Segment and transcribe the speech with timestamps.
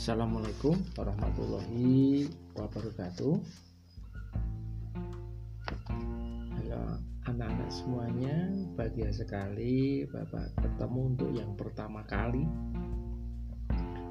[0.00, 2.24] Assalamualaikum warahmatullahi
[2.56, 3.36] wabarakatuh.
[6.56, 6.82] Halo
[7.28, 8.48] anak-anak semuanya,
[8.80, 12.48] bahagia sekali Bapak ketemu untuk yang pertama kali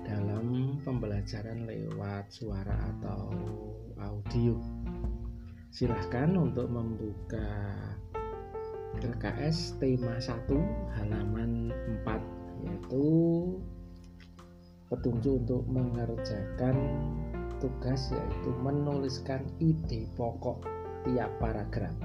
[0.05, 3.33] dalam pembelajaran lewat suara atau
[3.97, 4.61] audio.
[5.73, 7.49] Silahkan untuk membuka
[9.01, 10.53] LKS tema 1
[11.01, 11.48] halaman
[14.99, 16.75] petunjuk untuk mengerjakan
[17.63, 20.59] tugas yaitu menuliskan ide pokok
[21.07, 21.95] tiap paragraf.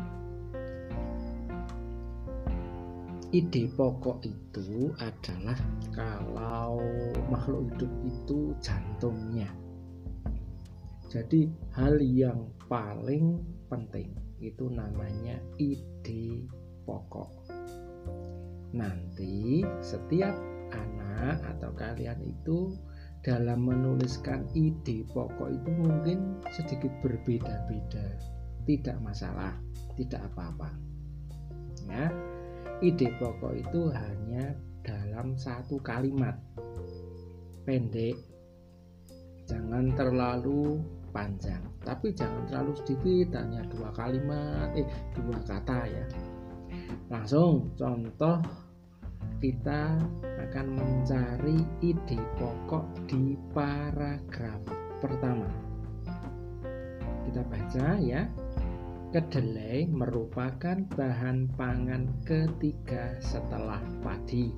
[3.34, 5.58] Ide pokok itu adalah
[5.90, 6.86] kalau
[7.34, 9.50] makhluk hidup itu jantungnya.
[11.10, 16.46] Jadi hal yang paling penting itu namanya ide
[16.86, 17.26] pokok.
[18.70, 22.74] Nanti setiap anak atau kalian itu
[23.24, 28.20] dalam menuliskan ide pokok itu mungkin sedikit berbeda-beda.
[28.68, 29.56] Tidak masalah
[29.96, 30.68] tidak apa-apa.
[31.88, 32.12] Ya
[32.84, 34.52] ide pokok itu hanya
[34.84, 36.36] dalam satu kalimat.
[37.64, 38.20] Pendek
[39.48, 40.84] jangan terlalu
[41.16, 41.64] panjang.
[41.80, 44.84] Tapi jangan terlalu sedikit hanya dua kalimat eh
[45.16, 46.04] dua kata ya.
[47.08, 48.36] Langsung contoh
[49.40, 49.96] kita
[50.44, 50.66] akan
[51.84, 54.64] ide pokok di paragraf
[55.04, 55.48] pertama.
[57.28, 58.24] Kita baca ya.
[59.12, 64.50] Kedelai merupakan bahan pangan ketiga setelah padi.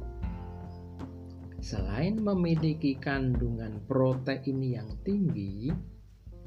[1.61, 5.69] Selain memiliki kandungan protein yang tinggi,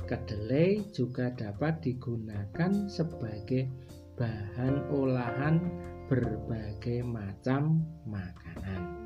[0.09, 3.69] kedelai juga dapat digunakan sebagai
[4.17, 5.61] bahan olahan
[6.09, 8.98] berbagai macam makanan.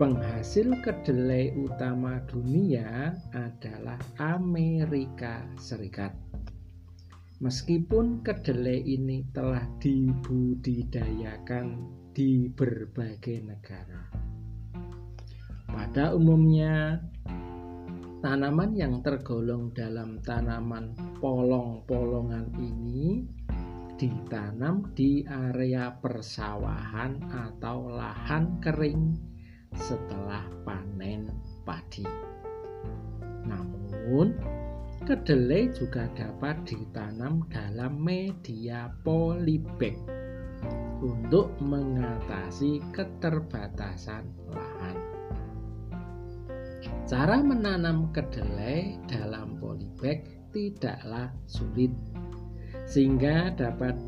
[0.00, 6.16] Penghasil kedelai utama dunia adalah Amerika Serikat.
[7.44, 11.84] Meskipun kedelai ini telah dibudidayakan
[12.16, 14.08] di berbagai negara.
[15.68, 16.96] Pada umumnya,
[18.24, 23.28] tanaman yang tergolong dalam tanaman polong-polongan ini
[24.00, 29.28] ditanam di area persawahan atau lahan kering
[29.74, 31.30] setelah panen
[31.62, 32.06] padi.
[33.46, 34.34] Namun,
[35.06, 39.96] kedelai juga dapat ditanam dalam media polybag
[41.00, 44.98] untuk mengatasi keterbatasan lahan.
[47.08, 50.22] Cara menanam kedelai dalam polybag
[50.54, 51.90] tidaklah sulit
[52.86, 53.98] sehingga dapat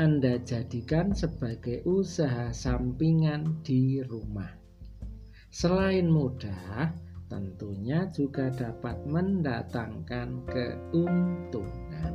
[0.00, 4.48] Anda jadikan sebagai usaha sampingan di rumah.
[5.52, 6.88] Selain mudah,
[7.28, 12.14] tentunya juga dapat mendatangkan keuntungan.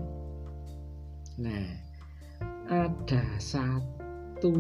[1.38, 1.70] Nah,
[2.74, 4.58] ada satu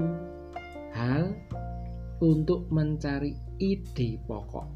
[0.93, 1.33] hal
[2.21, 4.69] untuk mencari ide pokok.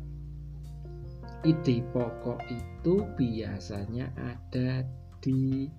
[1.45, 4.81] Ide pokok itu biasanya ada
[5.21, 5.69] di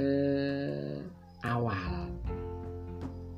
[0.00, 2.10] eh, awal.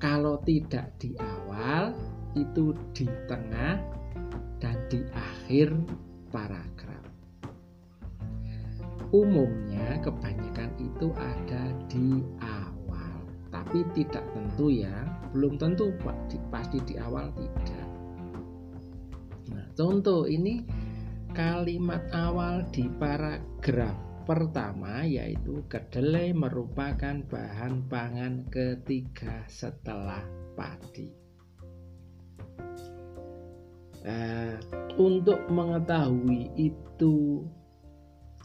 [0.01, 1.97] Kalau tidak di awal,
[2.37, 3.81] itu di tengah
[4.61, 5.73] dan di akhir
[6.29, 7.05] paragraf.
[9.15, 13.17] Umumnya kebanyakan itu ada di awal,
[13.49, 15.95] tapi tidak tentu ya, belum tentu
[16.51, 17.89] pasti di awal tidak.
[19.55, 20.67] Nah, contoh ini
[21.33, 30.25] kalimat awal di paragraf pertama yaitu kedelai merupakan bahan pangan ketiga setelah
[30.57, 31.13] padi.
[34.05, 34.61] Uh,
[35.01, 37.41] untuk mengetahui itu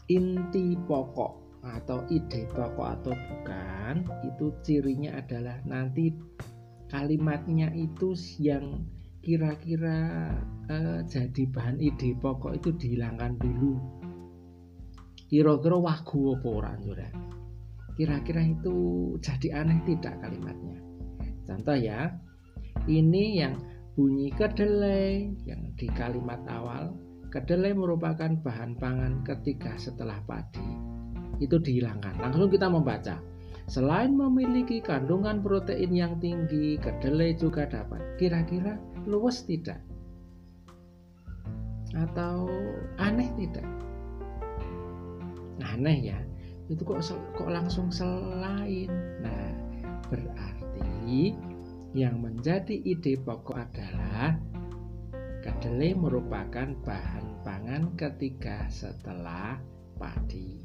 [0.08, 6.16] inti pokok atau ide pokok atau bukan, itu cirinya adalah nanti
[6.88, 8.88] kalimatnya itu yang
[9.20, 10.32] kira-kira
[10.72, 13.99] uh, jadi bahan ide pokok itu dihilangkan dulu
[15.30, 16.72] kira-kira wagu apa ora
[17.94, 18.76] kira-kira itu
[19.22, 20.78] jadi aneh tidak kalimatnya
[21.46, 22.10] contoh ya
[22.90, 23.54] ini yang
[23.94, 26.92] bunyi kedelai yang di kalimat awal
[27.30, 30.66] kedelai merupakan bahan pangan ketiga setelah padi
[31.38, 33.22] itu dihilangkan langsung kita membaca
[33.70, 38.02] Selain memiliki kandungan protein yang tinggi, kedelai juga dapat.
[38.18, 38.74] Kira-kira
[39.06, 39.78] luwes tidak?
[41.94, 42.50] Atau
[42.98, 43.62] aneh tidak?
[45.62, 46.18] Aneh ya
[46.70, 47.02] itu kok
[47.34, 48.90] kok langsung selain
[49.20, 49.50] nah
[50.10, 51.34] berarti
[51.94, 54.38] yang menjadi ide pokok adalah
[55.40, 59.58] kedelai merupakan bahan pangan ketiga setelah
[59.96, 60.60] padi.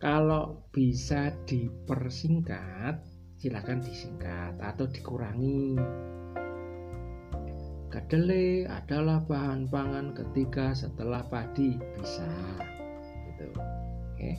[0.00, 3.04] Kalau bisa dipersingkat,
[3.36, 5.76] silakan disingkat atau dikurangi.
[7.92, 12.32] Kedelai adalah bahan pangan ketiga setelah padi, bisa.
[13.40, 13.60] Gitu.
[14.12, 14.32] Oke.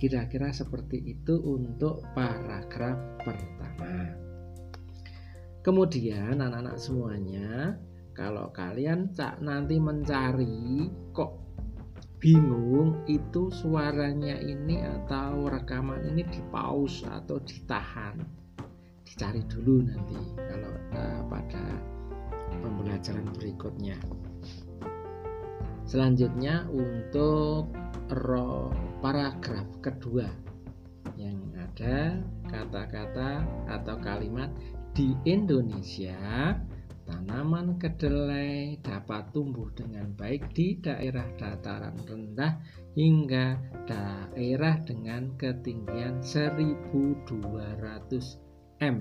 [0.00, 4.16] Kira-kira seperti itu untuk paragraf pertama.
[5.60, 7.76] Kemudian anak-anak semuanya,
[8.16, 11.40] kalau kalian cak nanti mencari kok
[12.20, 18.20] bingung itu suaranya ini atau rekaman ini di pause atau ditahan
[19.08, 21.64] dicari dulu nanti kalau uh, pada
[22.60, 23.96] pembelajaran berikutnya
[25.90, 27.74] selanjutnya untuk
[29.02, 30.30] paragraf kedua.
[31.18, 31.98] Yang ada
[32.46, 34.54] kata-kata atau kalimat
[34.94, 36.54] di Indonesia
[37.10, 42.62] tanaman kedelai dapat tumbuh dengan baik di daerah dataran rendah
[42.94, 43.58] hingga
[43.90, 47.34] daerah dengan ketinggian 1200
[48.78, 48.96] m.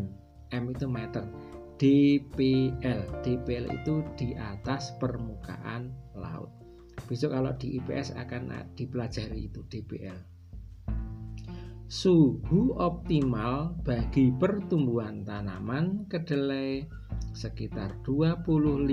[0.49, 1.25] m itu meter.
[1.79, 6.58] DPL DPL itu di atas permukaan laut
[7.09, 10.39] besok kalau di IPS akan dipelajari itu DPL
[11.89, 16.85] suhu optimal bagi pertumbuhan tanaman kedelai
[17.33, 18.85] sekitar 25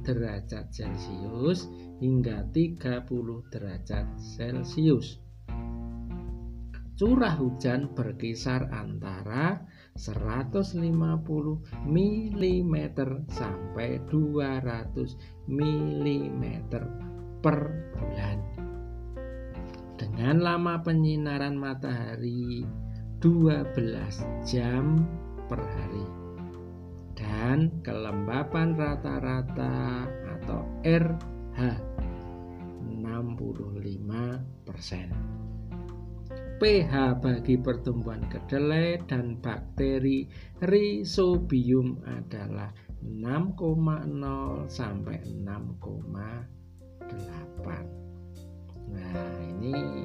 [0.00, 1.68] derajat Celcius
[2.00, 5.20] hingga 30 derajat Celcius.
[6.98, 9.62] Curah hujan berkisar antara
[9.94, 10.72] 150
[11.84, 12.74] mm
[13.28, 16.42] sampai 200 mm
[17.38, 18.38] per bulan
[19.98, 22.66] dengan lama penyinaran matahari
[23.18, 25.02] 12 jam
[25.50, 26.06] per hari
[27.18, 30.06] dan kelembapan rata-rata
[30.38, 31.58] atau RH
[33.02, 35.10] 65 persen.
[36.58, 40.26] pH bagi pertumbuhan kedelai dan bakteri
[40.58, 45.22] Rhizobium adalah 6,0 sampai
[47.08, 48.92] 6,8.
[48.92, 50.04] Nah, ini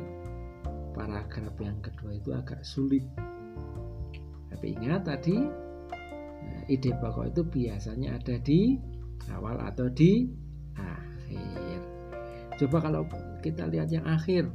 [0.94, 3.04] paragraf yang kedua itu agak sulit.
[4.54, 8.78] Tapi ingat tadi nah, ide pokok itu biasanya ada di
[9.34, 10.30] awal atau di
[10.78, 11.82] akhir.
[12.62, 13.04] Coba kalau
[13.42, 14.48] kita lihat yang akhir.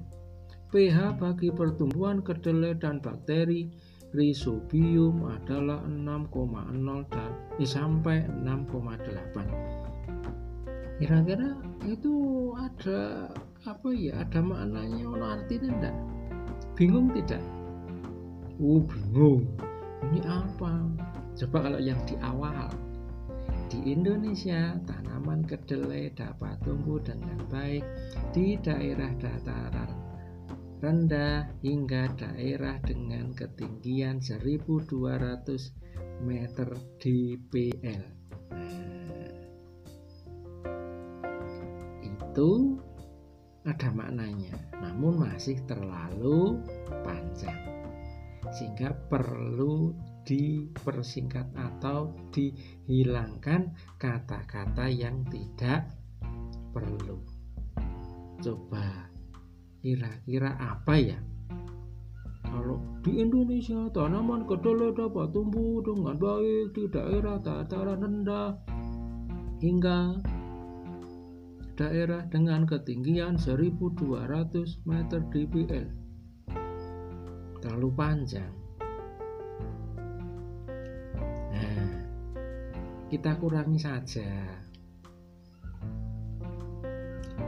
[0.68, 3.72] pH bagi pertumbuhan kedelai dan bakteri
[4.12, 7.30] Rhizobium adalah 6,0 dan
[7.60, 10.96] eh, sampai 6,8.
[11.00, 11.48] Kira-kira
[11.88, 12.14] itu
[12.58, 13.32] ada
[13.64, 15.96] apa ya ada maknanya ono artinya enggak
[16.78, 17.42] bingung tidak?
[18.62, 19.42] Oh bingung.
[20.10, 20.86] Ini apa?
[21.34, 22.70] Coba kalau yang di awal.
[23.68, 27.84] Di Indonesia tanaman kedelai dapat tumbuh dengan baik
[28.32, 29.92] di daerah dataran
[30.78, 36.70] rendah hingga daerah dengan ketinggian 1200 meter
[37.02, 38.02] DPL.
[42.38, 42.78] Itu
[43.66, 46.62] ada maknanya, namun masih terlalu
[47.02, 47.58] panjang,
[48.54, 49.90] sehingga perlu
[50.22, 55.90] dipersingkat atau dihilangkan kata-kata yang tidak
[56.70, 57.18] perlu.
[58.38, 59.10] Coba
[59.82, 61.18] kira-kira apa ya?
[62.46, 68.54] Kalau di Indonesia tanaman kedelai dapat tumbuh dengan baik di daerah dataran rendah
[69.58, 70.37] hingga
[71.78, 75.86] daerah dengan ketinggian 1200 meter dpl
[77.62, 78.50] terlalu panjang.
[81.54, 81.86] Nah
[83.06, 84.26] kita kurangi saja.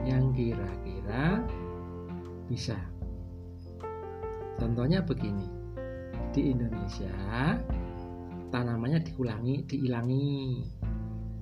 [0.07, 1.43] Yang kira-kira
[2.47, 2.79] bisa.
[4.63, 5.51] Contohnya begini.
[6.31, 7.11] Di Indonesia
[8.55, 10.39] tanamannya dikulangi diilangi.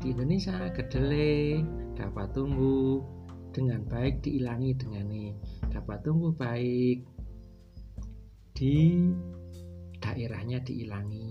[0.01, 3.03] Di Indonesia kedelai dapat tumbuh
[3.51, 5.35] dengan baik diilangi dengan ini
[5.67, 7.03] dapat tumbuh baik
[8.55, 9.11] di
[9.99, 11.31] daerahnya diilangi.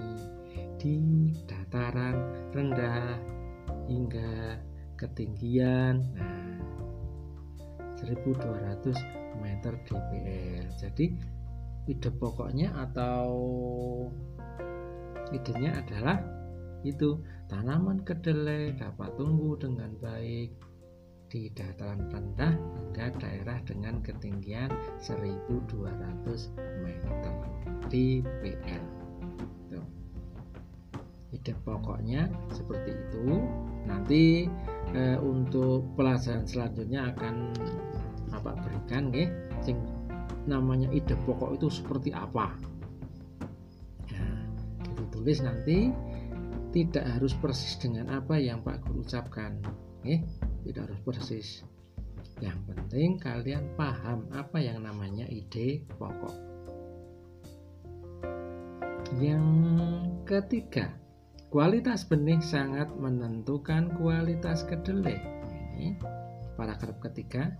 [0.77, 0.93] Di
[1.50, 3.17] dataran rendah
[3.88, 4.62] hingga
[5.00, 6.57] ketinggian nah
[7.97, 11.05] 1200 meter dpl jadi
[11.88, 13.29] ide pokoknya atau
[15.33, 16.17] idenya adalah
[16.86, 20.51] itu tanaman kedelai dapat tumbuh dengan baik
[21.27, 24.71] di dataran rendah hingga daerah dengan ketinggian
[25.03, 25.83] 1200
[26.83, 27.33] meter
[27.91, 28.83] di PL.
[31.27, 33.27] Ide pokoknya seperti itu.
[33.87, 34.43] nanti
[34.91, 37.55] eh, untuk pelajaran selanjutnya akan
[38.35, 39.31] apa berikan ya
[39.63, 39.79] sing
[40.43, 42.51] namanya ide pokok itu seperti apa
[44.11, 44.43] nah,
[44.99, 45.95] ditulis nanti
[46.71, 49.59] tidak harus persis dengan apa yang Pak Guru ucapkan
[50.03, 50.19] ya
[50.67, 51.47] tidak harus persis
[52.43, 56.36] yang penting kalian paham apa yang namanya ide pokok
[59.17, 59.45] yang
[60.27, 60.91] ketiga
[61.47, 65.15] Kualitas benih sangat menentukan kualitas kedelai.
[65.79, 65.95] Ini
[66.59, 67.55] paragraf ketiga.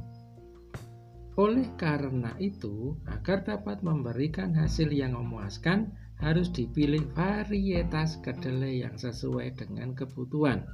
[1.40, 9.54] Oleh karena itu, agar dapat memberikan hasil yang memuaskan, harus dipilih varietas kedelai yang sesuai
[9.54, 10.66] dengan kebutuhan,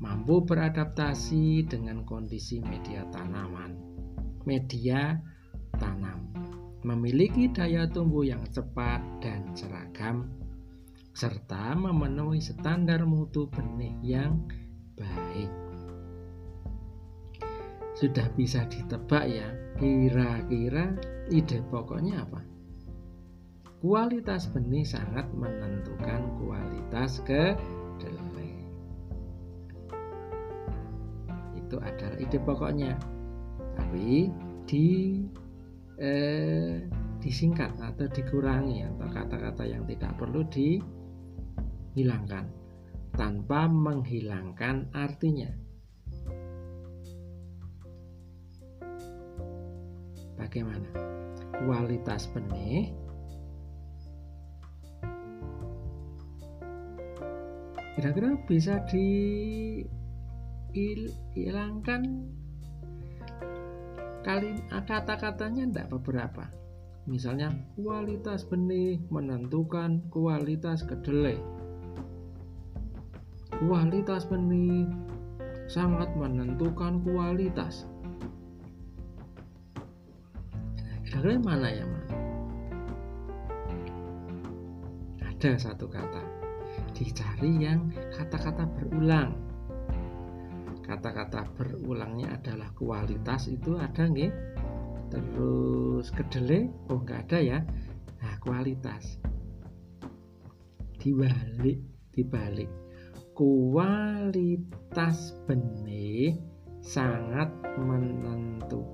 [0.00, 3.76] mampu beradaptasi dengan kondisi media tanaman,
[4.48, 5.20] media
[5.76, 6.32] tanam,
[6.80, 10.32] memiliki daya tumbuh yang cepat dan seragam,
[11.12, 14.40] serta memenuhi standar mutu benih yang
[14.96, 15.52] baik.
[18.00, 20.96] Sudah bisa ditebak ya, kira-kira
[21.28, 22.49] ide pokoknya apa?
[23.80, 28.52] Kualitas benih sangat menentukan kualitas kedelai.
[31.56, 32.92] Itu adalah ide pokoknya.
[33.80, 34.28] Tapi
[34.68, 35.16] di
[35.96, 36.84] eh,
[37.24, 40.76] disingkat atau dikurangi atau kata-kata yang tidak perlu di
[41.96, 42.52] hilangkan
[43.16, 45.48] tanpa menghilangkan artinya.
[50.36, 50.88] Bagaimana?
[51.64, 53.09] Kualitas benih
[58.00, 58.80] kira-kira bisa
[60.72, 62.02] dihilangkan
[64.24, 66.48] kali kata-katanya tidak beberapa
[67.04, 71.36] misalnya kualitas benih menentukan kualitas kedelai
[73.60, 74.88] Kualitas benih
[75.68, 77.84] sangat menentukan kualitas.
[81.04, 82.08] Kira-kira mana ya, Mas?
[85.20, 86.39] Ada satu kata.
[86.96, 89.32] Dicari yang kata-kata berulang.
[90.84, 94.32] Kata-kata berulangnya adalah kualitas itu ada nggih?
[95.10, 97.58] Terus kedelai oh enggak ada ya.
[98.20, 99.16] Nah, kualitas.
[101.00, 101.80] Dibalik,
[102.12, 102.68] dibalik
[103.40, 106.36] kualitas benih
[106.84, 107.48] sangat
[107.80, 108.84] menentu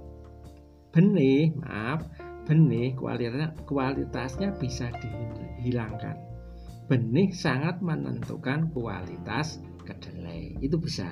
[0.94, 2.06] benih maaf
[2.46, 2.94] benih
[3.66, 6.14] kualitasnya bisa dihilangkan
[6.86, 10.58] benih sangat menentukan kualitas kedelai.
[10.58, 11.06] Itu bisa.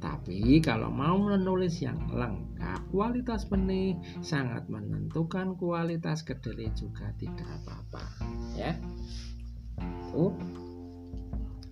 [0.00, 8.04] Tapi kalau mau menulis yang lengkap kualitas benih sangat menentukan kualitas kedelai juga tidak apa-apa
[8.56, 8.72] ya.
[10.12, 10.32] Tuh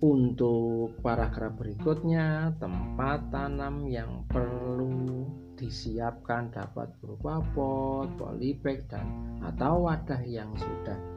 [0.05, 5.25] untuk paragraf berikutnya, tempat tanam yang perlu
[5.55, 9.07] disiapkan dapat berupa pot, polybag, dan
[9.39, 11.14] atau wadah yang sudah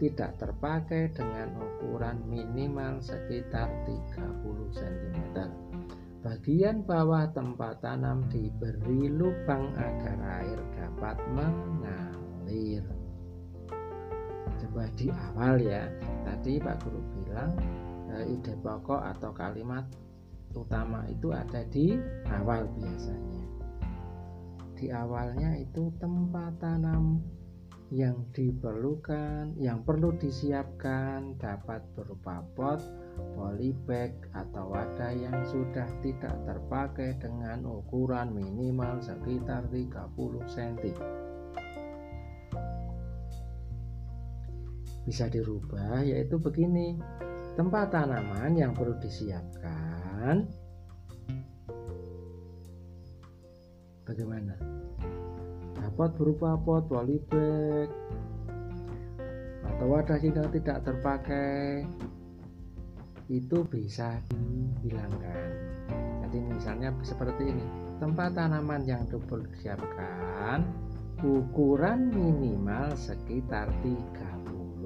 [0.00, 4.16] tidak terpakai dengan ukuran minimal sekitar 30
[4.72, 5.20] cm.
[6.24, 12.84] Bagian bawah tempat tanam diberi lubang agar air dapat mengalir.
[14.60, 15.84] Coba di awal ya,
[16.24, 17.56] tadi Pak Guru bilang
[18.10, 19.86] Eh, ide pokok atau kalimat
[20.50, 21.94] utama itu ada di
[22.26, 23.44] awal biasanya
[24.74, 27.22] di awalnya itu tempat tanam
[27.90, 32.78] yang diperlukan yang perlu disiapkan dapat berupa pot
[33.34, 40.06] polybag atau wadah yang sudah tidak terpakai dengan ukuran minimal sekitar 30
[40.46, 40.94] cm
[45.10, 46.94] bisa dirubah yaitu begini.
[47.58, 50.46] Tempat tanaman yang perlu disiapkan.
[54.06, 54.79] Bagaimana
[56.00, 57.92] dapat berupa pot polybag
[59.68, 61.84] atau wadah jika tidak terpakai.
[63.28, 65.48] Itu bisa dihilangkan.
[66.24, 67.66] Jadi misalnya seperti ini.
[68.00, 70.64] Tempat tanaman yang perlu disiapkan
[71.20, 74.80] ukuran minimal sekitar 30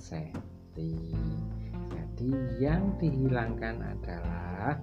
[0.00, 1.12] cm
[1.92, 4.80] jadi yang dihilangkan adalah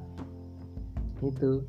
[1.26, 1.66] itu.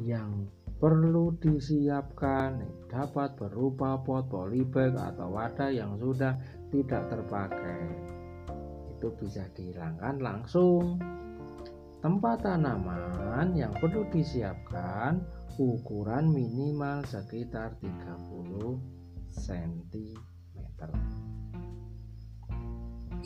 [0.00, 6.38] Yang perlu disiapkan dapat berupa pot polybag atau wadah yang sudah
[6.70, 7.82] tidak terpakai.
[8.94, 11.02] Itu bisa dihilangkan langsung.
[11.98, 15.18] Tempat tanaman yang perlu disiapkan
[15.58, 18.78] ukuran minimal sekitar 30
[19.34, 19.98] cm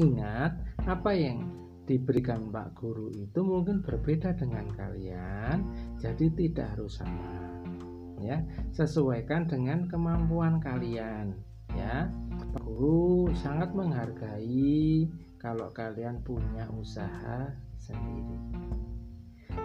[0.00, 0.56] Ingat
[0.88, 1.61] apa yang
[1.92, 5.60] diberikan Pak Guru itu mungkin berbeda dengan kalian,
[6.00, 7.60] jadi tidak harus sama.
[8.16, 8.40] Ya,
[8.72, 11.36] sesuaikan dengan kemampuan kalian,
[11.76, 12.08] ya.
[12.32, 15.04] Pak Guru sangat menghargai
[15.36, 18.40] kalau kalian punya usaha sendiri.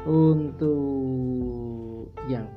[0.03, 2.51] Untuk yang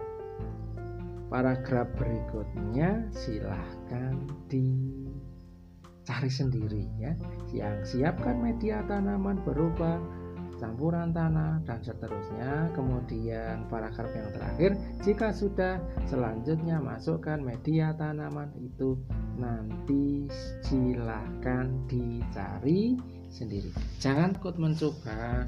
[1.30, 4.18] paragraf berikutnya silahkan
[6.10, 7.14] dicari sendiri ya.
[7.54, 10.02] Yang siapkan media tanaman berupa
[10.58, 12.74] campuran tanah dan seterusnya.
[12.74, 14.70] Kemudian paragraf yang terakhir
[15.06, 15.78] jika sudah
[16.10, 18.98] selanjutnya masukkan media tanaman itu.
[19.38, 20.26] Nanti
[20.66, 22.98] silahkan dicari
[23.30, 23.70] sendiri.
[24.02, 25.46] Jangan takut mencoba.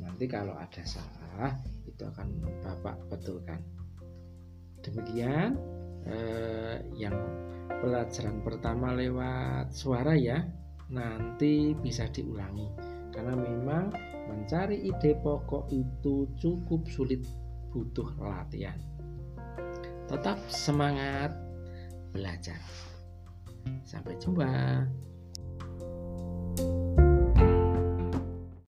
[0.00, 1.52] Nanti kalau ada salah
[1.84, 3.60] itu akan bapak betulkan.
[4.80, 5.60] Demikian
[6.06, 7.16] eh, yang
[7.80, 10.44] pelajaran pertama lewat suara ya
[10.92, 12.66] nanti bisa diulangi
[13.12, 13.90] karena memang
[14.28, 17.24] Mencari ide pokok itu cukup sulit,
[17.72, 18.76] butuh latihan.
[20.04, 21.32] Tetap semangat
[22.12, 22.60] belajar.
[23.88, 24.84] Sampai jumpa.